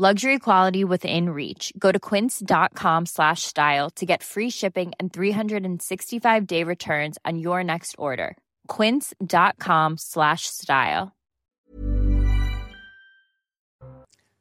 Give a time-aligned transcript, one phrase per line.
[0.00, 1.74] Luxury quality within reach.
[1.78, 7.96] Go to quince.com slash style to get free shipping and 365-day returns on your next
[7.98, 8.38] order.
[8.66, 11.12] quince.com slash style.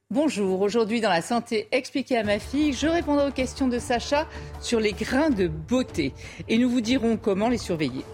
[0.10, 4.28] Bonjour, aujourd'hui dans la santé expliquée à ma fille, je répondrai aux questions de Sacha
[4.62, 6.14] sur les grains de beauté
[6.48, 8.06] et nous vous dirons comment les surveiller.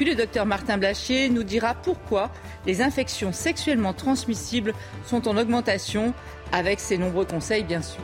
[0.00, 2.30] Puis le docteur Martin Blachier nous dira pourquoi
[2.64, 4.72] les infections sexuellement transmissibles
[5.04, 6.14] sont en augmentation
[6.52, 8.00] avec ses nombreux conseils bien sûr.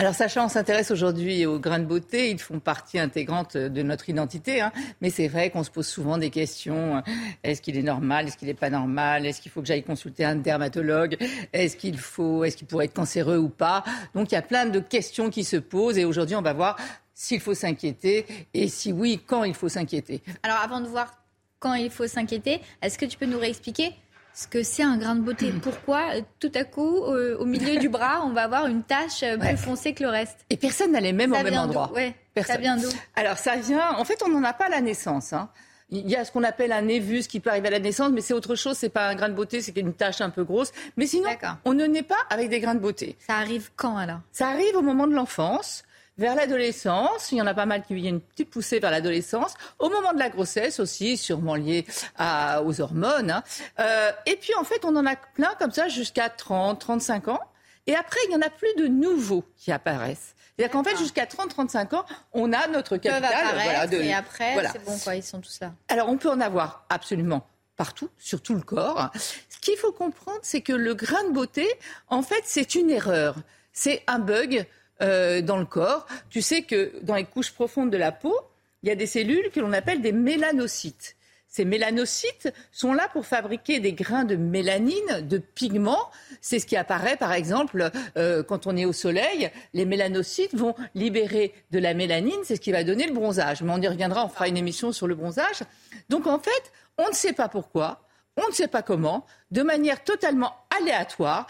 [0.00, 2.30] Alors Sacha, on s'intéresse aujourd'hui aux grains de beauté.
[2.30, 4.60] Ils font partie intégrante de notre identité.
[4.60, 4.70] Hein.
[5.00, 7.02] Mais c'est vrai qu'on se pose souvent des questions.
[7.42, 8.28] Est-ce qu'il est normal?
[8.28, 9.26] Est-ce qu'il n'est pas normal?
[9.26, 11.16] Est-ce qu'il faut que j'aille consulter un dermatologue?
[11.52, 13.82] Est-ce qu'il faut Est-ce qu'il pourrait être cancéreux ou pas?
[14.14, 15.98] Donc il y a plein de questions qui se posent.
[15.98, 16.76] Et aujourd'hui, on va voir
[17.12, 18.24] s'il faut s'inquiéter
[18.54, 20.22] et si oui, quand il faut s'inquiéter.
[20.44, 21.12] Alors avant de voir
[21.58, 23.96] quand il faut s'inquiéter, est-ce que tu peux nous réexpliquer
[24.38, 25.52] ce que c'est un grain de beauté.
[25.60, 29.24] Pourquoi euh, tout à coup, euh, au milieu du bras, on va avoir une tache
[29.24, 30.38] euh, plus foncée que le reste?
[30.48, 31.90] Et personne n'a les mêmes au même endroit.
[31.92, 32.14] Ouais,
[32.46, 32.88] ça vient d'où?
[33.16, 35.32] Alors ça vient, en fait, on n'en a pas à la naissance.
[35.32, 35.48] Hein.
[35.90, 38.20] Il y a ce qu'on appelle un névus qui peut arriver à la naissance, mais
[38.20, 38.76] c'est autre chose.
[38.76, 40.70] C'est pas un grain de beauté, c'est une tache un peu grosse.
[40.96, 41.30] Mais sinon,
[41.64, 43.16] on ne naît pas avec des grains de beauté.
[43.26, 44.20] Ça arrive quand alors?
[44.30, 45.82] Ça arrive au moment de l'enfance.
[46.18, 49.54] Vers l'adolescence, il y en a pas mal qui viennent une petite poussée vers l'adolescence.
[49.78, 53.30] Au moment de la grossesse aussi, sûrement lié à, aux hormones.
[53.30, 53.44] Hein.
[53.78, 57.40] Euh, et puis en fait, on en a plein comme ça jusqu'à 30, 35 ans.
[57.86, 60.34] Et après, il n'y en a plus de nouveaux qui apparaissent.
[60.56, 63.32] C'est-à-dire qu'en fait, jusqu'à 30-35 ans, on a notre capital.
[63.54, 65.72] Voilà, de, et après, c'est bon, quoi, ils sont tous là.
[65.86, 67.46] Alors, on peut en avoir absolument
[67.76, 69.10] partout, sur tout le corps.
[69.14, 71.66] Ce qu'il faut comprendre, c'est que le grain de beauté,
[72.08, 73.36] en fait, c'est une erreur.
[73.72, 74.66] C'est un bug
[75.02, 76.06] euh, dans le corps.
[76.30, 78.34] Tu sais que dans les couches profondes de la peau,
[78.82, 81.16] il y a des cellules que l'on appelle des mélanocytes.
[81.48, 86.10] Ces mélanocytes sont là pour fabriquer des grains de mélanine, de pigments.
[86.42, 89.50] C'est ce qui apparaît, par exemple, euh, quand on est au soleil.
[89.72, 93.62] Les mélanocytes vont libérer de la mélanine, c'est ce qui va donner le bronzage.
[93.62, 95.62] Mais on y reviendra, on fera une émission sur le bronzage.
[96.10, 98.02] Donc en fait, on ne sait pas pourquoi,
[98.38, 101.46] on ne sait pas comment, de manière totalement aléatoire,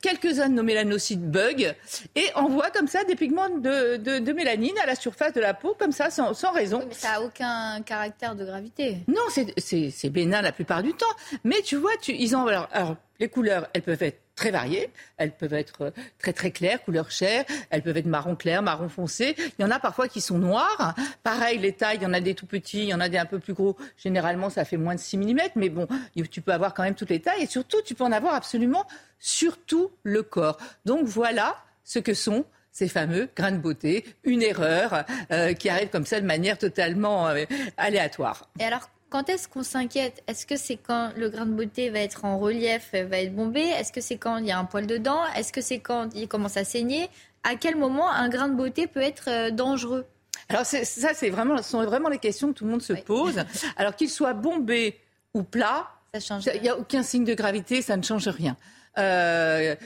[0.00, 1.74] quelques-uns de nos mélanocytes bug
[2.14, 5.92] et envoient comme ça des pigments de, mélanine à la surface de la peau, comme
[5.92, 6.84] ça, sans, raison.
[6.86, 8.98] mais ça n'a aucun caractère de gravité.
[9.08, 11.06] Non, c'est bénin la plupart du temps.
[11.44, 14.90] Mais tu vois, tu, ils ont, alors les couleurs, elles peuvent être très variées.
[15.16, 17.44] Elles peuvent être euh, très très claires, couleur chair.
[17.70, 19.34] Elles peuvent être marron clair, marron foncé.
[19.58, 20.94] Il y en a parfois qui sont noirs.
[21.22, 23.18] Pareil, les tailles, il y en a des tout petits, il y en a des
[23.18, 23.76] un peu plus gros.
[23.96, 25.40] Généralement, ça fait moins de 6 mm.
[25.56, 25.86] Mais bon,
[26.30, 27.42] tu peux avoir quand même toutes les tailles.
[27.42, 28.86] Et surtout, tu peux en avoir absolument
[29.18, 30.56] sur tout le corps.
[30.84, 35.88] Donc voilà ce que sont ces fameux grains de beauté, une erreur euh, qui arrive
[35.88, 37.44] comme ça de manière totalement euh,
[37.76, 38.48] aléatoire.
[38.60, 40.22] Et alors, quand est-ce qu'on s'inquiète?
[40.26, 43.60] Est-ce que c'est quand le grain de beauté va être en relief, va être bombé?
[43.60, 45.20] Est-ce que c'est quand il y a un poil dedans?
[45.36, 47.08] Est-ce que c'est quand il commence à saigner?
[47.44, 50.06] À quel moment un grain de beauté peut être euh, dangereux?
[50.48, 53.44] Alors ça, c'est vraiment, ce sont vraiment les questions que tout le monde se pose.
[53.76, 54.98] Alors qu'il soit bombé
[55.34, 58.56] ou plat, il n'y a aucun signe de gravité, ça ne change rien.
[58.98, 59.76] Euh,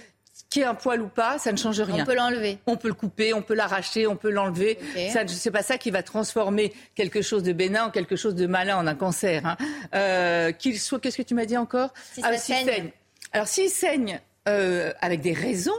[0.52, 2.02] qu'il y ait un poil ou pas, ça ne change rien.
[2.02, 2.58] On peut l'enlever.
[2.66, 4.78] On peut le couper, on peut l'arracher, on peut l'enlever.
[4.94, 8.46] Ce n'est pas ça qui va transformer quelque chose de bénin en quelque chose de
[8.46, 9.44] malin, en un cancer.
[9.44, 9.56] Hein.
[9.94, 12.90] Euh, qu'il soit, qu'est-ce que tu m'as dit encore Si ah, saigne.
[13.32, 15.72] Alors s'il saigne euh, avec des raisons,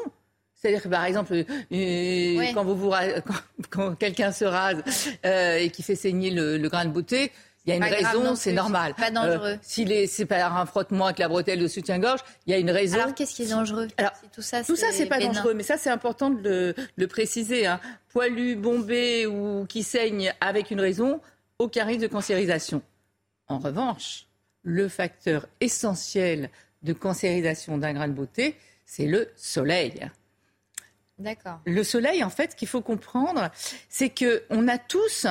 [0.56, 2.92] c'est-à-dire que par exemple, euh, quand, vous
[3.70, 4.84] quand, quelqu'un se rase
[5.24, 7.32] et qui fait saigner le, le grain de beauté,
[7.66, 8.94] il y a une raison, c'est normal.
[8.96, 9.52] Pas dangereux.
[9.52, 13.00] Euh, S'il c'est un frottement avec la bretelle de soutien-gorge, il y a une raison.
[13.00, 15.78] Alors qu'est-ce qui est dangereux Alors tout ça, tout ça c'est pas dangereux, mais ça
[15.78, 17.66] c'est important de le, préciser.
[17.66, 17.80] Hein.
[18.10, 21.22] Poilu, bombé ou qui saigne avec une raison,
[21.58, 22.82] aucun risque de cancérisation.
[23.48, 24.28] En revanche,
[24.64, 26.50] le facteur essentiel
[26.82, 30.10] de cancérisation d'un grain de beauté, c'est le soleil.
[31.18, 31.60] D'accord.
[31.66, 33.50] Le soleil, en fait, qu'il faut comprendre,
[33.88, 35.28] c'est que on a tous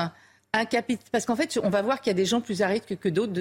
[0.54, 0.64] un
[1.10, 3.32] Parce qu'en fait, on va voir qu'il y a des gens plus arides que, d'autres,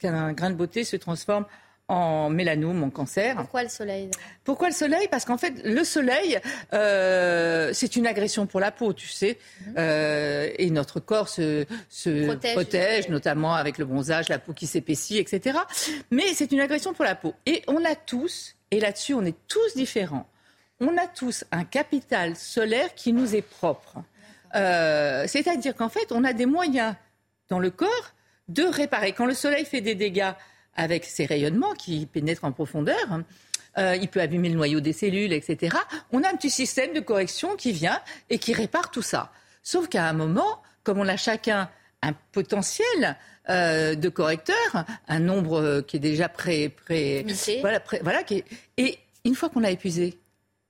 [0.00, 1.44] qu'un grain de beauté se transforme
[1.86, 3.36] en mélanome, en cancer.
[3.36, 4.10] Pourquoi le soleil
[4.44, 5.08] Pourquoi le soleil?
[5.08, 6.38] Parce qu'en fait, le soleil,
[6.74, 9.38] euh, c'est une agression pour la peau, tu sais.
[9.66, 9.74] Mhm.
[9.78, 11.64] Euh, et notre corps se,
[12.52, 15.60] protège, notamment avec le bronzage, la peau qui s'épaissit, etc.
[16.10, 17.34] Mais c'est une agression pour la peau.
[17.46, 20.28] Et on a tous Et là-dessus, on est tous différents.
[20.80, 24.02] On a tous un capital solaire qui nous est propre.
[24.54, 26.94] Euh, c'est-à-dire qu'en fait, on a des moyens
[27.48, 28.12] dans le corps
[28.48, 29.12] de réparer.
[29.12, 30.32] Quand le soleil fait des dégâts
[30.74, 33.20] avec ses rayonnements qui pénètrent en profondeur,
[33.78, 35.76] euh, il peut abîmer le noyau des cellules, etc.
[36.12, 38.00] On a un petit système de correction qui vient
[38.30, 39.30] et qui répare tout ça.
[39.62, 41.68] Sauf qu'à un moment, comme on a chacun
[42.02, 43.16] un potentiel
[43.50, 47.24] euh, de correcteur, un nombre qui est déjà prêt, prêt
[47.60, 48.44] voilà, voilà qui
[48.76, 50.18] et une fois qu'on a épuisé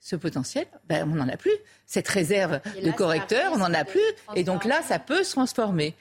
[0.09, 1.53] ce potentiel, ben, on n'en a plus.
[1.85, 4.01] Cette réserve de correcteur, on n'en a plus.
[4.35, 5.95] Et donc là, ça peut se transformer.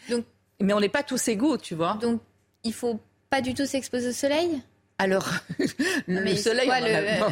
[0.61, 1.97] Mais on n'est pas tous égaux, tu vois.
[2.01, 2.21] Donc,
[2.63, 4.61] il faut pas du tout s'exposer au soleil?
[4.99, 5.29] Alors,
[6.07, 6.67] le soleil,
[7.19, 7.27] bah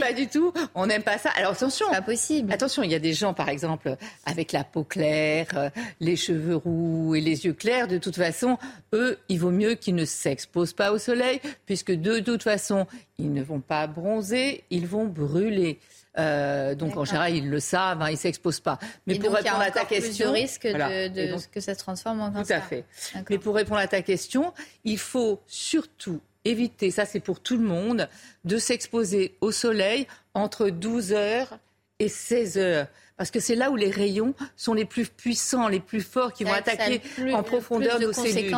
[0.00, 0.52] pas du tout.
[0.74, 1.30] On n'aime pas ça.
[1.30, 2.52] Alors attention, pas possible.
[2.52, 5.70] Attention, il y a des gens, par exemple, avec la peau claire, euh,
[6.00, 7.88] les cheveux roux et les yeux clairs.
[7.88, 8.58] De toute façon,
[8.92, 12.86] eux, il vaut mieux qu'ils ne s'exposent pas au soleil, puisque de toute façon,
[13.18, 15.78] ils ne vont pas bronzer, ils vont brûler.
[16.18, 18.78] Euh, donc en général, ils le savent, hein, ils ne s'exposent pas.
[19.06, 22.30] Mais pour répondre à ta question, plus de risque de, que ça se transforme en
[22.30, 22.58] cancer.
[22.58, 22.84] Tout à fait.
[23.30, 24.52] Mais pour répondre à ta question,
[24.84, 28.08] il faut surtout éviter, ça c'est pour tout le monde,
[28.44, 31.58] de s'exposer au soleil entre 12 heures
[31.98, 32.86] et 16 heures.
[33.16, 36.44] Parce que c'est là où les rayons sont les plus puissants, les plus forts, qui
[36.44, 37.02] vont attaquer
[37.34, 38.54] en profondeur nos cellules.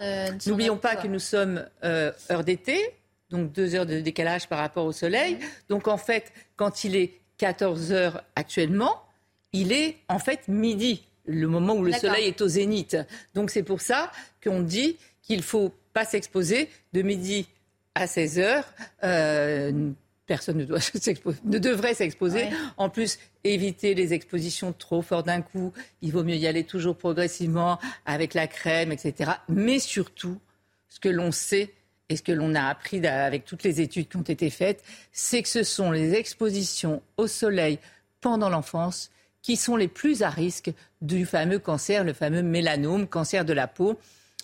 [0.00, 2.78] Euh, N'oublions pas que nous sommes euh, heure d'été,
[3.30, 5.38] donc deux heures de décalage par rapport au soleil.
[5.68, 9.02] Donc en fait, quand il est 14 heures actuellement,
[9.52, 12.96] il est en fait midi, le moment où le soleil est au zénith.
[13.34, 14.10] Donc c'est pour ça
[14.42, 17.46] qu'on dit qu'il faut pas s'exposer de midi
[17.94, 18.64] à 16 heures.
[19.04, 19.90] Euh,
[20.26, 20.78] personne ne, doit
[21.44, 22.48] ne devrait s'exposer.
[22.76, 25.72] En plus, éviter les expositions trop fortes d'un coup.
[26.02, 29.32] Il vaut mieux y aller toujours progressivement avec la crème, etc.
[29.48, 30.38] Mais surtout,
[30.88, 31.70] ce que l'on sait
[32.08, 34.82] et ce que l'on a appris avec toutes les études qui ont été faites,
[35.12, 37.78] c'est que ce sont les expositions au soleil
[38.20, 39.10] pendant l'enfance
[39.48, 43.66] qui sont les plus à risque du fameux cancer, le fameux mélanome, cancer de la
[43.66, 43.98] peau.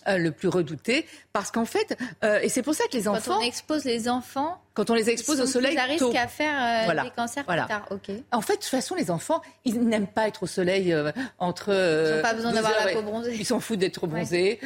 [0.07, 3.33] Euh, le plus redouté, parce qu'en fait, euh, et c'est pour ça que les enfants...
[3.33, 4.61] Quand on expose les enfants...
[4.75, 7.89] Quand on les expose au soleil à risque à faire euh, des cancers plus tard.
[8.31, 10.95] En fait, de toute façon, les enfants, ils n'aiment pas être au soleil
[11.39, 11.69] entre...
[11.69, 13.35] ils n'ont pas besoin d'avoir la peau bronzée.
[13.35, 14.59] Ils s'en foutent d'être bronzés.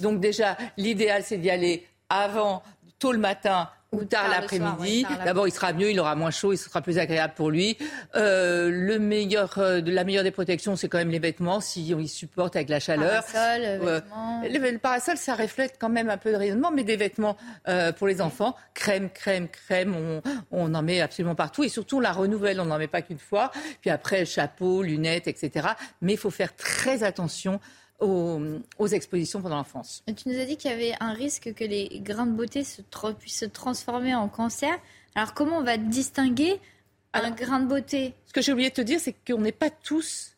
[0.00, 2.64] donc déjà, l'idéal, c'est d'y aller avant,
[2.98, 5.06] tôt le matin, ou tard, l'après-midi.
[5.24, 7.78] D'abord, il sera mieux, il aura moins chaud, il sera plus agréable pour lui.
[8.16, 12.00] Euh, le meilleur, euh, la meilleure des protections, c'est quand même les vêtements, si on
[12.00, 13.24] y supporte avec la chaleur.
[13.32, 14.00] Parasol, euh,
[14.42, 17.36] le, parasol, ça reflète quand même un peu de rayonnement, mais des vêtements
[17.98, 21.64] pour les enfants, crème, crème, crème, on, on, en met absolument partout.
[21.64, 23.50] Et surtout, on la renouvelle, on n'en met pas qu'une fois.
[23.80, 25.68] Puis après, chapeau, lunettes, etc.
[26.00, 27.60] Mais il faut faire très attention
[28.00, 30.04] aux, expositions pendant l'enfance.
[30.06, 32.82] Tu nous as dit qu'il y avait un risque que les grains de beauté se
[33.18, 34.78] puissent se transformer en cancer.
[35.14, 36.60] Alors comment on va distinguer
[37.12, 38.14] un grain de beauté?
[38.26, 40.36] Ce que j'ai oublié de te dire, c'est qu'on n'est pas tous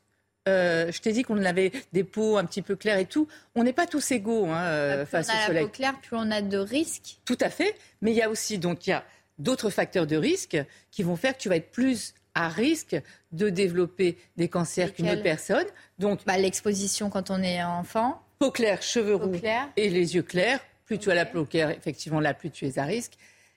[0.49, 3.29] euh, je t'ai dit qu'on avait des peaux un petit peu claires et tout.
[3.55, 5.47] On n'est pas tous égaux hein, euh, face au soleil.
[5.47, 7.19] Plus on a la peau claire, plus on a de risques.
[7.27, 7.75] Tout à fait.
[8.01, 9.05] Mais il y a aussi donc il y a
[9.39, 10.57] d'autres facteurs de risque
[10.91, 12.97] qui vont faire que tu vas être plus à risque
[13.33, 15.67] de développer des cancers qu'une autre personne.
[15.99, 18.23] Donc, bah, l'exposition quand on est enfant.
[18.39, 19.35] Peau claire, cheveux roux
[19.77, 20.61] et les yeux clairs.
[20.87, 23.13] Plus tu as la peau claire, effectivement, là, plus tu es à risque.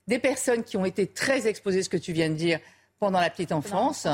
[0.07, 2.59] Des personnes qui ont été très exposées, ce que tu viens de dire,
[2.99, 4.07] pendant la petite enfance.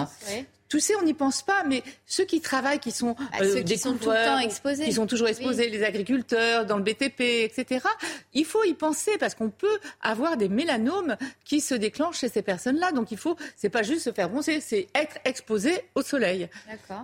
[0.70, 3.78] Tu sais, on n'y pense pas, mais ceux qui travaillent, qui sont bah, euh, qui
[3.78, 7.86] sont tout le temps exposés, qui sont toujours exposés, les agriculteurs, dans le BTP, etc.
[8.34, 12.42] Il faut y penser parce qu'on peut avoir des mélanomes qui se déclenchent chez ces
[12.42, 12.92] personnes-là.
[12.92, 16.50] Donc il faut, c'est pas juste se faire bronzer, c'est être exposé au soleil.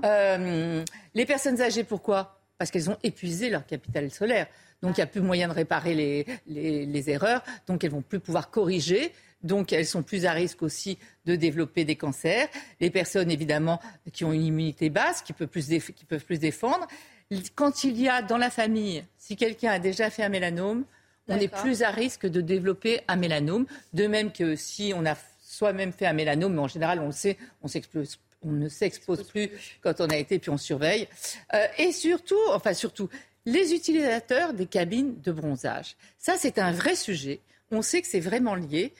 [0.04, 2.40] Euh, les personnes âgées, pourquoi?
[2.58, 4.48] Parce qu'elles ont épuisé leur capital solaire.
[4.82, 7.42] Donc il n'y a plus moyen de réparer les, les, les erreurs.
[7.68, 9.14] Donc elles vont plus pouvoir corriger.
[9.44, 12.48] Donc, elles sont plus à risque aussi de développer des cancers.
[12.80, 13.80] Les personnes, évidemment,
[14.12, 16.88] qui ont une immunité basse, qui peuvent plus, qui peuvent plus défendre.
[17.56, 20.86] Quand il y a dans la famille, si quelqu'un a déjà fait un mélanome,
[21.28, 23.66] on est plus à risque de développer un mélanome.
[23.94, 27.12] De même que si on a soi-même fait un mélanome, mais en général, on le
[27.12, 27.68] sait, on
[28.46, 29.50] on ne s'expose plus
[29.82, 31.08] quand on a été, puis on surveille.
[31.54, 33.10] Euh, et surtout, enfin surtout,
[33.46, 35.96] les utilisateurs des cabines de bronzage.
[36.18, 37.40] Ça, c'est un vrai sujet.
[37.72, 38.94] On sait que c'est vraiment lié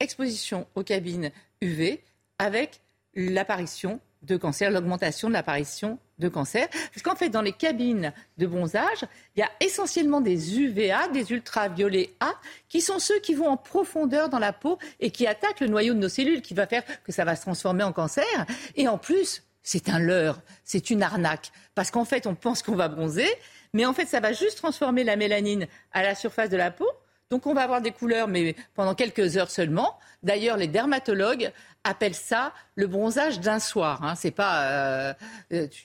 [0.00, 1.30] exposition aux cabines
[1.60, 2.02] UV
[2.38, 2.80] avec
[3.14, 6.68] l'apparition de cancer, l'augmentation de l'apparition de cancer.
[6.70, 11.32] Parce qu'en fait, dans les cabines de bronzage, il y a essentiellement des UVA, des
[11.32, 12.32] ultraviolets A,
[12.68, 15.94] qui sont ceux qui vont en profondeur dans la peau et qui attaquent le noyau
[15.94, 18.46] de nos cellules, qui va faire que ça va se transformer en cancer.
[18.76, 21.52] Et en plus, c'est un leurre, c'est une arnaque.
[21.74, 23.28] Parce qu'en fait, on pense qu'on va bronzer,
[23.72, 26.88] mais en fait, ça va juste transformer la mélanine à la surface de la peau.
[27.30, 29.96] Donc on va avoir des couleurs, mais pendant quelques heures seulement.
[30.24, 31.52] D'ailleurs, les dermatologues
[31.84, 34.02] appellent ça le bronzage d'un soir.
[34.02, 34.14] Hein.
[34.16, 35.14] C'est pas, euh,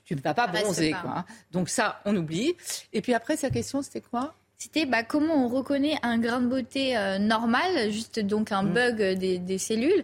[0.06, 0.92] tu ne vas pas bronzer.
[1.00, 1.26] Quoi, hein.
[1.52, 2.56] Donc ça, on oublie.
[2.94, 4.34] Et puis après, sa question, c'était quoi?
[4.58, 8.74] C'était bah, comment on reconnaît un grain de beauté euh, normal, juste donc un mm.
[8.74, 10.04] bug des, cellules,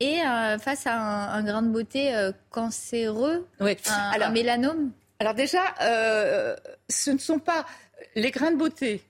[0.00, 3.74] et euh, face à un, grain de beauté cancéreux, un,
[4.14, 4.92] alors, mélanome?
[5.18, 5.60] Alors déjà,
[6.88, 7.66] ce ne sont pas
[8.14, 9.02] les grains de beauté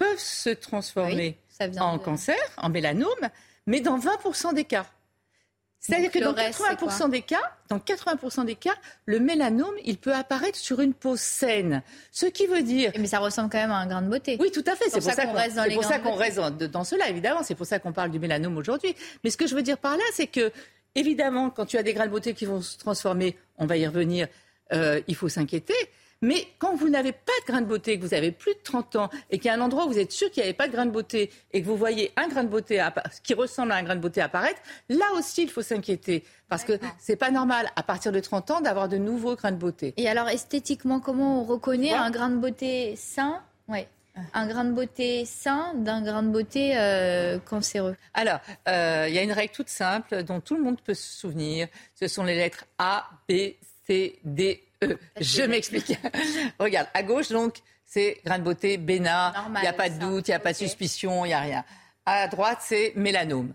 [0.00, 1.36] peuvent se transformer
[1.78, 3.28] en cancer, en mélanome,
[3.66, 4.86] mais dans 20% des cas.
[5.78, 10.58] C'est-à-dire que dans 80% des cas, dans 80% des cas, le mélanome, il peut apparaître
[10.58, 11.82] sur une peau saine.
[12.12, 12.92] Ce qui veut dire.
[12.98, 14.36] Mais ça ressemble quand même à un grain de beauté.
[14.40, 14.90] Oui, tout à fait.
[14.90, 17.42] C'est pour, ça qu'on reste dans, pour ça qu'on reste dans cela, évidemment.
[17.42, 18.94] C'est pour ça qu'on parle du mélanome aujourd'hui.
[19.22, 20.50] Mais ce que je veux dire par là, c'est que,
[20.94, 23.86] évidemment, quand tu as des grains de beauté qui vont se transformer, on va y
[23.86, 24.28] revenir,
[24.72, 25.74] euh, il faut s'inquiéter.
[26.22, 28.96] Mais quand vous n'avez pas de grain de beauté, que vous avez plus de 30
[28.96, 30.68] ans et qu'il y a un endroit où vous êtes sûr qu'il n'y avait pas
[30.68, 32.86] de grain de beauté et que vous voyez un grain de beauté
[33.22, 34.60] qui ressemble à un grain de beauté apparaître,
[34.90, 36.24] là aussi il faut s'inquiéter.
[36.48, 39.56] Parce que c'est pas normal à partir de 30 ans d'avoir de nouveaux grains de
[39.56, 39.94] beauté.
[39.96, 43.40] Et alors esthétiquement, comment on reconnaît un grain de beauté sain?
[43.66, 43.88] Ouais.
[44.34, 47.96] Un grain de beauté sain d'un grain de beauté euh, cancéreux.
[48.12, 51.20] Alors, euh, il y a une règle toute simple dont tout le monde peut se
[51.20, 51.68] souvenir.
[51.94, 53.54] Ce sont les lettres A, B,
[53.86, 55.98] C, D, euh, je m'explique.
[56.58, 60.28] Regarde, à gauche, donc, c'est grain de beauté, bénin, il n'y a pas de doute,
[60.28, 61.64] il n'y a pas de suspicion, il n'y a rien.
[62.06, 63.52] À droite, c'est mélanome,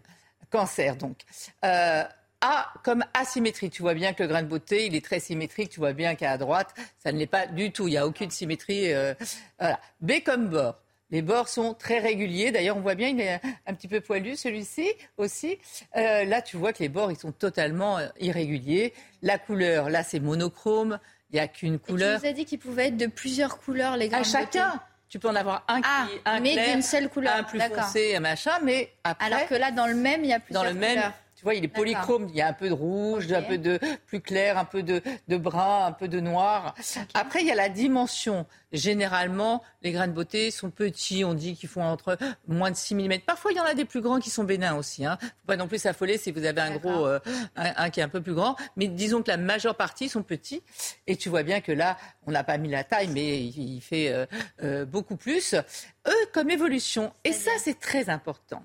[0.49, 1.17] cancer, donc.
[1.63, 2.03] Euh,
[2.41, 3.69] a comme asymétrie.
[3.69, 5.69] Tu vois bien que le grain de beauté, il est très symétrique.
[5.69, 7.87] Tu vois bien qu'à droite, ça ne l'est pas du tout.
[7.87, 8.93] Il n'y a aucune symétrie.
[8.93, 9.13] Euh,
[9.57, 9.79] voilà.
[10.01, 10.75] B comme bord.
[11.11, 12.51] Les bords sont très réguliers.
[12.51, 15.57] D'ailleurs, on voit bien, il est un petit peu poilu, celui-ci aussi.
[15.93, 18.93] là, tu vois que les bords, ils sont totalement irréguliers.
[19.21, 20.99] La couleur, là, c'est monochrome.
[21.31, 22.17] Il n'y a qu'une couleur.
[22.17, 24.79] Et tu nous as dit qu'il pouvait être de plusieurs couleurs, les grains À chacun.
[25.09, 27.35] Tu peux en avoir un qui ah, un mais d'une seule couleur.
[27.35, 29.25] un plus foncé, un machin, mais après.
[29.25, 31.11] Alors que là, dans le même, il y a plusieurs dans le Même,
[31.45, 32.27] vois, il est polychrome.
[32.29, 35.01] Il y a un peu de rouge, un peu de plus clair, un peu de,
[35.27, 36.75] de brun, un peu de noir.
[37.13, 38.45] Après, il y a la dimension.
[38.73, 41.23] Généralement, les grains de beauté sont petits.
[41.23, 43.19] On dit qu'ils font entre moins de 6 mm.
[43.25, 45.05] Parfois, il y en a des plus grands qui sont bénins aussi.
[45.05, 45.17] Hein.
[45.21, 47.19] Faut pas non plus s'affoler si vous avez un gros, euh,
[47.55, 48.55] un, qui est un peu plus grand.
[48.75, 50.61] Mais disons que la majeure partie sont petits.
[51.07, 51.97] Et tu vois bien que là,
[52.27, 54.25] on n'a pas mis la taille, mais il, fait euh,
[54.63, 55.53] euh, beaucoup plus.
[55.53, 57.13] Eux, comme évolution.
[57.23, 58.63] Et ça, c'est très important.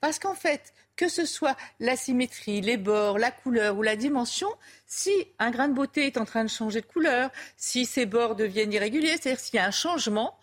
[0.00, 4.48] Parce qu'en fait, que ce soit la symétrie, les bords, la couleur ou la dimension,
[4.86, 8.34] si un grain de beauté est en train de changer de couleur, si ses bords
[8.34, 10.38] deviennent irréguliers, c'est-à-dire s'il y a un changement,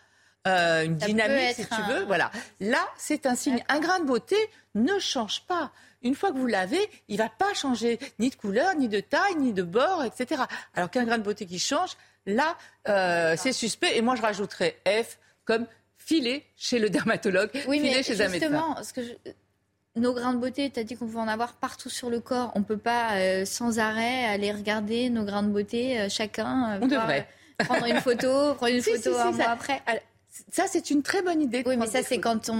[0.48, 2.32] euh, une dynamique, si tu veux, voilà.
[2.60, 3.64] Là, c'est un signe.
[3.70, 4.36] Un grain de beauté
[4.76, 5.72] ne change pas.
[6.02, 9.36] Une fois que vous l'avez, il va pas changer ni de couleur, ni de taille,
[9.38, 10.44] ni de bord, etc.
[10.76, 11.92] Alors qu'un grain de beauté qui change,
[12.26, 12.58] là,
[12.90, 13.98] euh, c'est suspect.
[13.98, 15.66] Et moi, je rajouterais F comme
[15.98, 18.76] filet chez le dermatologue, oui, filet chez un médecin.
[18.84, 19.14] Ce que je
[19.96, 22.52] nos grains de beauté, tu as dit qu'on pouvait en avoir partout sur le corps.
[22.56, 26.74] On ne peut pas euh, sans arrêt aller regarder nos grains de beauté, euh, chacun.
[26.74, 27.28] Euh, On devrait.
[27.60, 29.82] prendre une photo, prendre une photo un mois après.
[30.52, 31.62] Ça, c'est une très bonne idée.
[31.64, 32.56] Oui, mais ça, c'est quand on,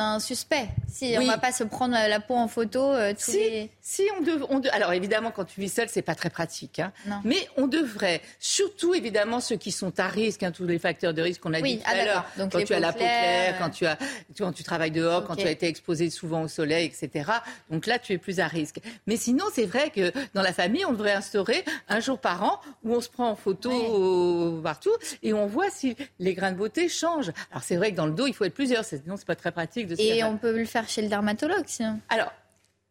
[0.00, 0.68] a un suspect.
[0.88, 2.92] Si on ne va pas se prendre la peau en photo.
[2.92, 6.78] Euh, si, si on, on Alors, évidemment, quand tu vis seul, c'est pas très pratique.
[6.78, 6.92] Hein.
[7.24, 11.20] Mais on devrait, surtout, évidemment, ceux qui sont à risque, hein, tous les facteurs de
[11.20, 12.24] risque qu'on a dit tout à l'heure.
[12.50, 13.98] Quand tu as la peau claire, quand tu, as,
[14.38, 17.30] quand tu travailles dehors, quand tu as été exposé souvent au soleil, etc.
[17.70, 18.80] Donc là, tu es plus à risque.
[19.06, 22.60] Mais sinon, c'est vrai que dans la famille, on devrait instaurer un jour par an
[22.84, 26.88] où on se prend en photo partout et on voit si les grains de beauté
[26.88, 27.17] changent
[27.50, 29.52] alors c'est vrai que dans le dos, il faut être plusieurs, sinon c'est pas très
[29.52, 32.00] pratique de se Et on peut le faire chez le dermatologue, sinon.
[32.08, 32.32] Alors,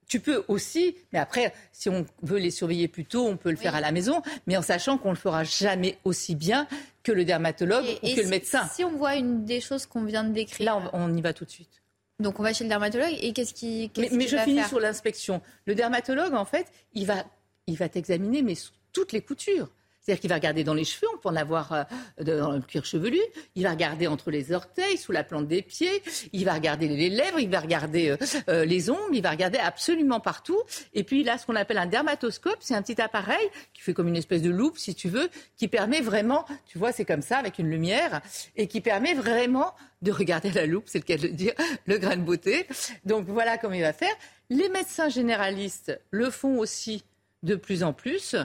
[0.07, 3.57] tu peux aussi, mais après, si on veut les surveiller plus tôt, on peut le
[3.57, 6.67] faire à la maison, mais en sachant qu'on ne le fera jamais aussi bien
[7.03, 8.67] que le dermatologue ou que le médecin.
[8.73, 10.65] Si on voit une des choses qu'on vient de décrire.
[10.65, 11.81] Là, on, y va tout de suite.
[12.19, 13.91] Donc on va chez le dermatologue et qu'est-ce qui.
[13.97, 15.41] mais, mais je finis sur l'inspection.
[15.65, 17.25] Le dermatologue, en fait, il va,
[17.67, 19.69] il va t'examiner, mais sous toutes les coutures.
[20.07, 21.83] C'est-à-dire qu'il va regarder dans les cheveux, on peut en avoir euh,
[22.23, 23.19] dans le cuir chevelu,
[23.55, 27.09] il va regarder entre les orteils, sous la plante des pieds, il va regarder les
[27.09, 30.61] lèvres, il va regarder euh, euh, les ongles, il va regarder absolument partout.
[30.93, 33.93] Et puis il a ce qu'on appelle un dermatoscope, c'est un petit appareil qui fait
[33.93, 37.21] comme une espèce de loupe, si tu veux, qui permet vraiment, tu vois, c'est comme
[37.21, 38.21] ça, avec une lumière,
[38.55, 39.73] et qui permet vraiment
[40.03, 41.53] de regarder la loupe, c'est le cas de dire,
[41.85, 42.65] le grain de beauté.
[43.03, 44.15] Donc voilà comment il va faire.
[44.49, 47.03] Les médecins généralistes le font aussi
[47.43, 48.37] de plus en plus.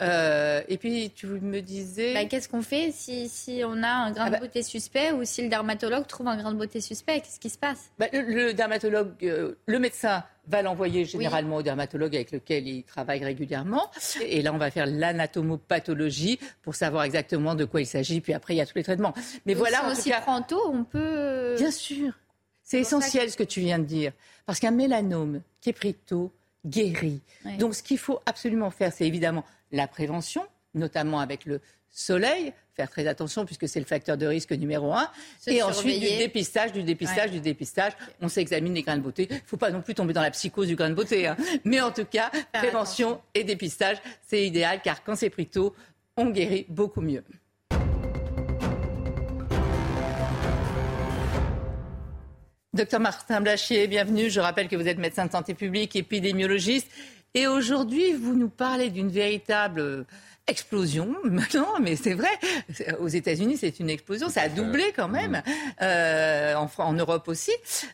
[0.00, 2.14] Euh, et puis tu me disais.
[2.14, 5.12] Bah, qu'est-ce qu'on fait si, si, on a un grain ah de bah beauté suspect
[5.12, 7.20] ou si le dermatologue trouve un grain de beauté suspect?
[7.20, 7.90] Qu'est-ce qui se passe?
[7.98, 13.24] Bah, le, dermatologue, euh, le médecin va l'envoyer généralement au dermatologue avec lequel il travaille
[13.24, 13.90] régulièrement.
[14.20, 18.20] Et là, on va faire l'anatomopathologie pour savoir exactement de quoi il s'agit.
[18.20, 19.14] Puis après, il y a tous les traitements.
[19.46, 19.78] Mais voilà.
[19.78, 21.54] Si on s'y prend tôt, on peut.
[21.56, 22.12] Bien sûr.
[22.64, 24.12] C'est essentiel ce que tu viens de dire.
[24.46, 26.32] Parce qu'un mélanome qui est pris tôt
[26.66, 27.20] guérit.
[27.58, 30.44] Donc ce qu'il faut absolument faire, c'est évidemment la prévention,
[30.74, 35.08] notamment avec le soleil, faire très attention puisque c'est le facteur de risque numéro un.
[35.46, 37.92] et ensuite du dépistage, du dépistage, du dépistage.
[38.20, 39.28] On s'examine les grains de beauté.
[39.30, 41.26] Il ne faut pas non plus tomber dans la psychose du grain de beauté.
[41.26, 41.36] Hein.
[41.64, 45.74] Mais en tout cas, prévention et dépistage, c'est idéal car quand c'est pris tôt,
[46.16, 47.24] on guérit beaucoup mieux.
[52.74, 54.28] Docteur Martin Blachier, bienvenue.
[54.30, 56.88] Je rappelle que vous êtes médecin de santé publique, épidémiologiste.
[57.34, 60.04] Et aujourd'hui, vous nous parlez d'une véritable
[60.48, 62.30] explosion maintenant, mais c'est vrai.
[62.98, 64.28] Aux États-Unis, c'est une explosion.
[64.28, 65.40] Ça a doublé quand même.
[65.82, 67.52] Euh, en, en, Europe aussi.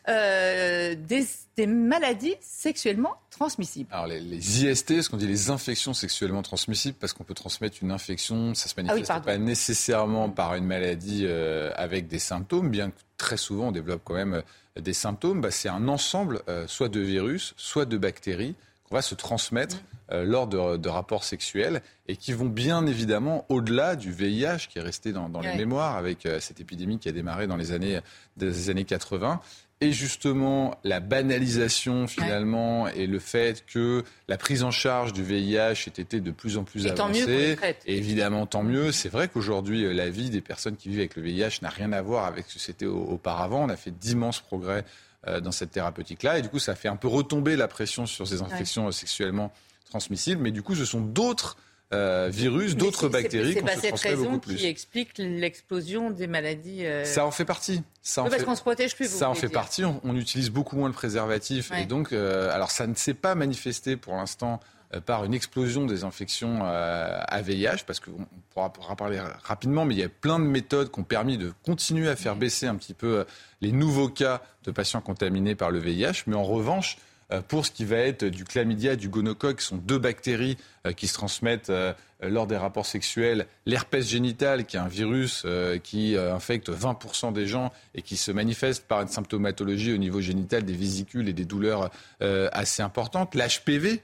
[0.09, 3.89] Euh, des, des, maladies sexuellement transmissibles.
[3.91, 7.77] Alors les, les IST, ce qu'on dit les infections sexuellement transmissibles, parce qu'on peut transmettre
[7.83, 12.69] une infection, ça se ah manifeste pas nécessairement par une maladie euh, avec des symptômes,
[12.69, 14.41] bien que très souvent on développe quand même euh,
[14.79, 15.41] des symptômes.
[15.41, 18.55] Bah, c'est un ensemble, euh, soit de virus, soit de bactéries
[18.91, 19.77] va se transmettre
[20.11, 24.81] euh, lors de, rapports sexuels et qui vont bien évidemment au-delà du VIH qui est
[24.81, 28.01] resté dans, les mémoires avec euh, cette épidémie qui a démarré dans les années,
[28.35, 29.39] des années 80
[29.81, 35.87] et justement la banalisation finalement et le fait que la prise en charge du VIH
[35.87, 37.57] ait été de plus en plus avancée.
[37.87, 38.91] et évidemment, tant mieux.
[38.91, 41.91] C'est vrai qu'aujourd'hui, euh, la vie des personnes qui vivent avec le VIH n'a rien
[41.93, 43.63] à voir avec ce que c'était auparavant.
[43.63, 44.85] On a fait d'immenses progrès
[45.27, 46.37] euh, dans cette thérapeutique-là.
[46.37, 49.51] Et du coup, ça fait un peu retomber la pression sur ces infections sexuellement
[49.89, 50.41] transmissibles.
[50.41, 51.57] Mais du coup, ce sont d'autres
[51.93, 54.55] euh, virus, d'autres bactéries se transmet beaucoup plus.
[54.55, 56.85] qui explique l'explosion des maladies.
[56.85, 57.83] Euh, ça en fait partie.
[58.01, 59.09] Ça en parce qu'on se protège plus.
[59.09, 59.83] Ça en fait partie.
[59.83, 64.15] On, utilise beaucoup moins le préservatif et donc, alors ça ne s'est pas manifesté pour
[64.15, 64.59] l'instant
[65.05, 69.99] par une explosion des infections à VIH, parce qu'on pourra, pourra, parler rapidement, mais il
[69.99, 72.93] y a plein de méthodes qui ont permis de continuer à faire baisser un petit
[72.93, 73.25] peu
[73.61, 76.23] les nouveaux cas de patients contaminés par le VIH.
[76.27, 77.10] Mais en revanche, euh,
[77.47, 81.07] pour ce qui va être du chlamydia, du gonocoque, qui sont deux bactéries euh, qui
[81.07, 85.43] se transmettent euh, lors des rapports sexuels, l'herpès génital, qui est un virus
[85.83, 90.61] qui infecte 20% des gens et qui se manifeste par une symptomatologie au niveau génital
[90.63, 91.89] des vésicules et des douleurs
[92.19, 94.03] assez importantes, l'HPV,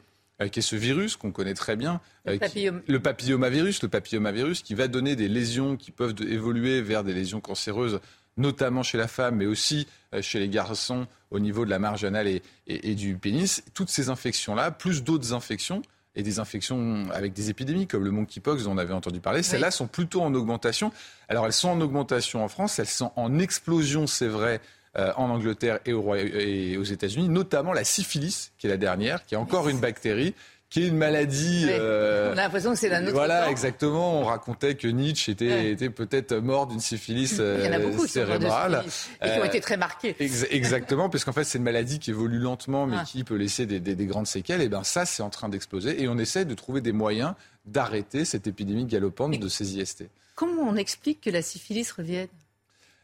[0.52, 2.40] qui est ce virus qu'on connaît très bien, le,
[2.88, 7.40] le, papillomavirus, le papillomavirus qui va donner des lésions qui peuvent évoluer vers des lésions
[7.40, 8.00] cancéreuses
[8.38, 12.04] notamment chez la femme, mais aussi euh, chez les garçons au niveau de la marge
[12.04, 12.28] anale
[12.68, 13.64] et, du pénis.
[13.74, 15.82] Toutes ces infections-là, plus d'autres infections,
[16.16, 19.70] et des infections avec des épidémies comme le monkeypox dont on avait entendu parler, celles-là
[19.70, 20.92] sont plutôt en augmentation.
[21.30, 24.60] Alors elles sont en augmentation en France, elles sont en explosion, c'est vrai,
[24.98, 29.36] euh, en Angleterre et, et aux États-Unis, notamment la syphilis, qui est la dernière, qui
[29.36, 30.34] est encore une bactérie
[30.70, 31.66] qui est une maladie.
[31.70, 33.14] Euh, on a l'impression que c'est la nôtre.
[33.14, 34.20] Voilà, exactement.
[34.20, 38.84] On racontait que Nietzsche était, était peut-être mort d'une syphilis euh, cérébrale.
[39.24, 40.16] et qui ont été très marqués.
[40.20, 43.04] exactement, parce qu'en fait, c'est une maladie qui évolue lentement, mais ah.
[43.06, 44.62] qui peut laisser des, des, grandes séquelles.
[44.62, 46.02] Et bien, ça, c'est en train d'exploser.
[46.02, 47.34] Et on essaie de trouver des moyens
[47.66, 50.10] d'arrêter cette épidémie galopante de ces IST.
[50.36, 52.28] Comment on explique que la syphilis revienne?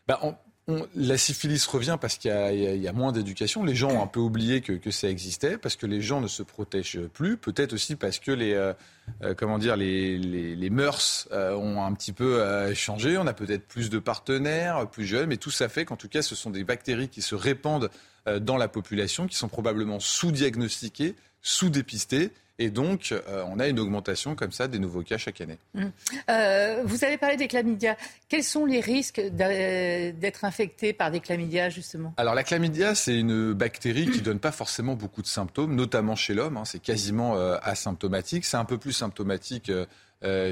[0.08, 0.18] Ben,
[0.96, 3.66] la syphilis revient parce qu'il y, a moins d'éducation.
[3.66, 6.42] Les gens ont un peu oublié que, ça existait, parce que les gens ne se
[6.42, 7.36] protègent plus.
[7.36, 8.74] Peut-être aussi parce que les, euh,
[9.24, 13.18] euh, comment dire, les, mœurs euh, ont un petit peu changé.
[13.18, 16.22] On a peut-être plus de partenaires, plus jeunes, mais tout ça fait qu'en tout cas,
[16.22, 17.90] ce sont des bactéries qui se répandent
[18.40, 24.36] dans la population, qui sont probablement sous-diagnostiquées, sous-dépistées et donc, euh, on a une augmentation
[24.36, 25.58] comme ça des nouveaux cas chaque année.
[25.74, 25.86] Mmh.
[26.30, 27.98] Euh, vous avez parlé des chlamydia.
[28.30, 32.14] Quels sont les risques d'être infecté par des chlamydia, justement?
[32.18, 36.16] Alors, la chlamydia, c'est une bactérie qui ne donne pas forcément beaucoup de symptômes, notamment
[36.16, 36.58] chez l'homme.
[36.58, 36.66] Hein.
[36.66, 38.46] c'est quasiment euh, asymptomatique.
[38.46, 39.72] C'est un peu plus symptomatique.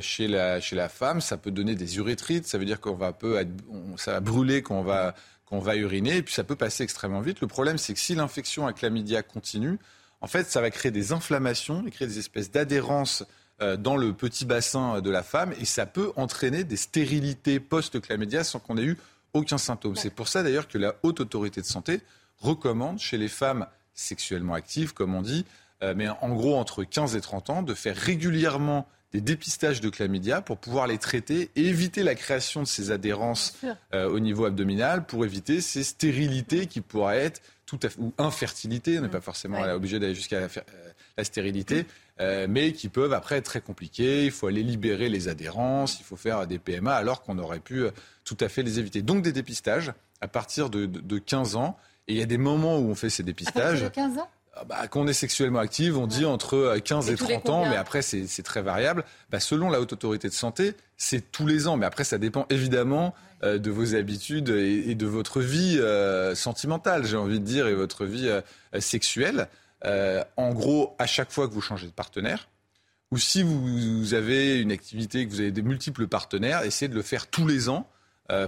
[0.01, 3.13] chez, la, chez la femme, ça peut donner des urétrites, ça veut dire qu'on va
[3.13, 3.39] peu,
[3.95, 6.83] ça va brûler quand on va, quand on va uriner, et puis ça peut passer
[6.83, 7.39] extrêmement vite.
[7.39, 9.77] Le problème, c'est que si l'infection à chlamydia continue,
[10.21, 13.23] en fait, ça va créer des inflammations et créer des espèces d'adhérence
[13.61, 18.43] euh, dans le petit bassin de la femme et ça peut entraîner des stérilités post-chlamydia
[18.43, 18.97] sans qu'on ait eu
[19.33, 19.95] aucun symptôme.
[19.95, 22.01] C'est pour ça d'ailleurs que la haute autorité de santé
[22.39, 25.45] recommande chez les femmes sexuellement actives, comme on dit,
[25.83, 29.89] euh, mais en gros entre 15 et 30 ans, de faire régulièrement des dépistages de
[29.89, 33.57] chlamydia pour pouvoir les traiter et éviter la création de ces adhérences
[33.93, 38.13] euh, au niveau abdominal pour éviter ces stérilités qui pourraient être tout à fait, ou
[38.17, 39.11] infertilité, on n'est mm.
[39.11, 41.85] pas forcément obligé d'aller jusqu'à la, euh, stérilité,
[42.19, 44.25] euh, mais qui peuvent après être très compliquées.
[44.25, 47.83] Il faut aller libérer les adhérences, il faut faire des PMA alors qu'on aurait pu
[48.23, 49.01] tout à fait les éviter.
[49.01, 51.77] Donc des dépistages à partir de, 15 ans.
[52.07, 53.83] Et il y a des moments où on fait ces dépistages.
[53.83, 54.29] À partir de 15 ans?
[54.67, 58.01] Bah, quand on est sexuellement active, on dit entre 15 et, 30 ans, mais après
[58.01, 59.05] c'est très variable.
[59.29, 62.45] Bah, selon la haute autorité de santé, c'est tous les ans, mais après ça dépend
[62.49, 67.67] évidemment euh, de vos habitudes et, de votre vie euh, sentimentale, j'ai envie de dire,
[67.67, 68.41] et votre vie euh,
[68.79, 69.47] sexuelle.
[69.83, 72.49] en gros, à chaque fois que vous changez de partenaire,
[73.09, 77.01] ou si vous, avez une activité, que vous avez des multiples partenaires, essayez de le
[77.01, 77.89] faire tous les ans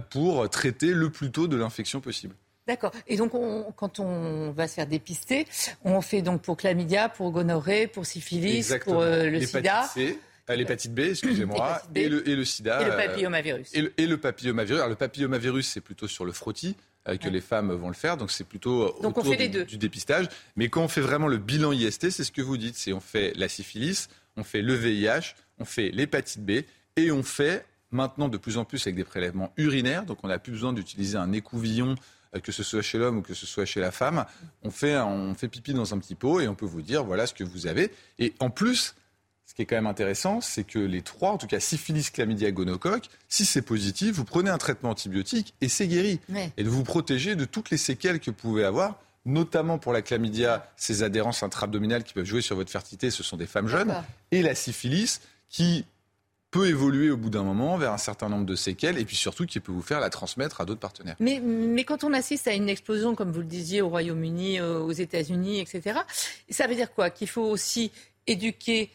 [0.09, 2.35] pour traiter le plus tôt de l'infection possible.
[2.67, 2.91] D'accord.
[3.07, 3.31] Et donc,
[3.75, 5.45] quand on va se faire dépister,
[5.83, 9.89] on fait donc pour chlamydia, pour gonorrhée, pour syphilis, pour euh, le sida.
[9.97, 12.81] Euh, l'hépatite B, excusez-moi, et le, et le, sida.
[12.81, 13.69] Et le papillomavirus.
[13.73, 14.79] Et le, et le papillomavirus.
[14.79, 18.17] Alors, le papillomavirus, c'est plutôt sur le frottis que les femmes vont le faire.
[18.17, 20.27] Donc c'est plutôt donc autour du, du, dépistage.
[20.55, 22.75] Mais quand on fait vraiment le bilan IST, c'est ce que vous dites.
[22.77, 26.61] C'est on fait la syphilis, on fait le VIH, on fait l'hépatite B
[26.95, 30.05] et on fait maintenant de plus en plus avec des prélèvements urinaires.
[30.05, 31.95] Donc on n'a plus besoin d'utiliser un écouvillon euh,
[32.41, 34.25] que ce soit chez l'homme ou que ce soit chez la femme,
[34.63, 37.27] on fait, on fait pipi dans un petit pot et on peut vous dire voilà
[37.27, 37.91] ce que vous avez.
[38.19, 38.95] Et en plus,
[39.45, 42.51] ce qui est quand même intéressant, c'est que les trois, en tout cas syphilis, chlamydia,
[42.51, 46.19] gonocoque, si c'est positif, vous prenez un traitement antibiotique et c'est guéri.
[46.57, 50.01] Et de vous protéger de toutes les séquelles que vous pouvez avoir, notamment pour la
[50.01, 53.93] chlamydia, ces adhérences intra-abdominales qui peuvent jouer sur votre fertilité, ce sont des femmes jeunes,
[54.31, 55.85] et la syphilis qui
[56.53, 59.47] peut évoluer au bout d'un moment vers un certain nombre de séquelles et puis surtout
[59.47, 61.15] qui peut vous faire la transmettre à d'autres partenaires.
[61.19, 64.77] Mais, mais quand on assiste à une explosion, comme vous le disiez, au Royaume-Uni, euh,
[64.79, 65.99] aux États-Unis, etc.,
[66.49, 67.09] ça veut dire quoi?
[67.09, 67.91] Qu'il faut aussi
[68.27, 68.91] éduquer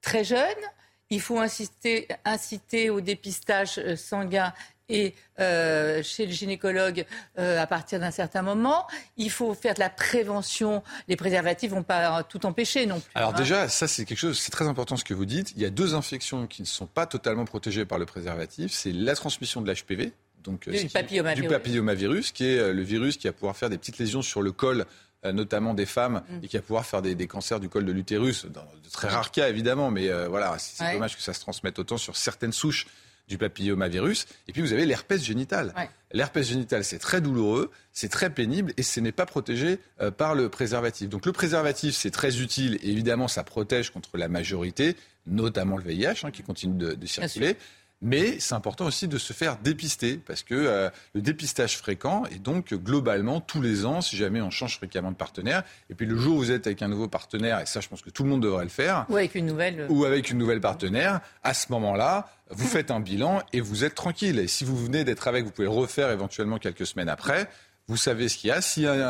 [0.00, 0.64] très jeunes,
[1.10, 4.54] il faut inciter au dépistage euh, sanguin
[4.88, 7.04] et euh, chez le gynécologue
[7.38, 8.86] euh, à partir d'un certain moment.
[9.16, 10.82] Il faut faire de la prévention.
[11.08, 13.10] Les préservatifs vont pas tout empêcher non plus.
[13.14, 13.38] Alors hein.
[13.38, 15.52] déjà, ça c'est quelque chose, c'est très important ce que vous dites.
[15.56, 18.72] Il y a deux infections qui ne sont pas totalement protégées par le préservatif.
[18.72, 20.12] C'est la transmission de l'HPV.
[20.42, 21.48] Donc, du, papillomavirus.
[21.48, 24.52] du papillomavirus, qui est le virus qui va pouvoir faire des petites lésions sur le
[24.52, 24.84] col
[25.24, 26.44] notamment des femmes, mm.
[26.44, 29.30] et qui va pouvoir faire des, cancers du col de l'utérus, dans de très rares
[29.30, 32.86] cas évidemment, mais voilà, c'est dommage que ça se transmette autant sur certaines souches
[33.28, 34.26] du papillomavirus.
[34.48, 35.74] Et puis vous avez l'herpès génital.
[36.12, 40.34] L'herpès génital, c'est très douloureux, c'est très pénible et ce n'est pas protégé euh, par
[40.34, 41.08] le préservatif.
[41.08, 45.84] Donc le préservatif, c'est très utile et évidemment, ça protège contre la majorité, notamment le
[45.84, 47.56] VIH hein, qui continue de, circuler.
[48.04, 52.38] Mais c'est important aussi de se faire dépister parce que euh, le dépistage fréquent est
[52.38, 56.14] donc globalement tous les ans, si jamais on change fréquemment de partenaire, et puis le
[56.14, 58.28] jour où vous êtes avec un nouveau partenaire, et ça je pense que tout le
[58.28, 61.54] monde devrait le faire, ou avec une nouvelle, euh, ou avec une nouvelle partenaire, à
[61.54, 64.38] ce moment-là, vous faites un bilan et vous êtes tranquille.
[64.38, 67.48] Et si vous venez d'être avec, vous pouvez le refaire éventuellement quelques semaines après.
[67.88, 68.60] Vous savez ce qu'il y a.
[68.60, 69.02] S'il y a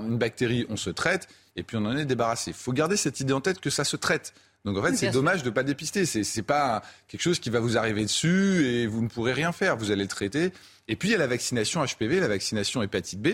[0.00, 2.52] une bactérie, on se traite et puis on en est débarrassé.
[2.52, 4.32] Il faut garder cette idée en tête que ça se traite.
[4.64, 6.04] Donc en fait, c'est dommage de ne pas dépister.
[6.04, 9.52] C'est n'est pas quelque chose qui va vous arriver dessus et vous ne pourrez rien
[9.52, 9.76] faire.
[9.76, 10.52] Vous allez le traiter.
[10.88, 13.28] Et puis il y a la vaccination HPV, la vaccination hépatite B.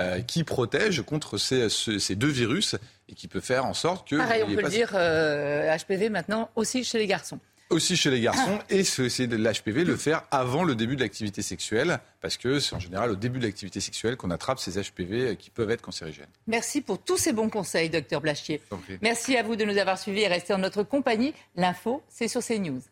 [0.00, 2.74] Euh, qui protège contre ces, deux virus
[3.08, 4.16] et qui peut faire en sorte que...
[4.16, 7.38] Pareil, on peut le dire, HPV euh, maintenant aussi chez les garçons.
[7.70, 11.40] Aussi chez les garçons, et c'est de l'HPV le faire avant le début de l'activité
[11.42, 15.36] sexuelle, parce que c'est en général au début de l'activité sexuelle qu'on attrape ces HPV
[15.36, 16.28] qui peuvent être cancérigènes.
[16.46, 18.60] Merci pour tous ces bons conseils, docteur Blachier.
[19.00, 21.32] Merci à vous de nous avoir suivis et rester en notre compagnie.
[21.56, 22.82] L'info, c'est sur CNews.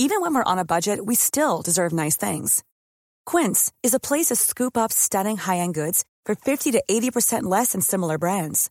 [0.00, 2.62] Even when we're on a budget, we still deserve nice things.
[3.26, 7.72] Quince is a place to scoop up stunning high-end goods for 50 to 80% less
[7.72, 8.70] than similar brands.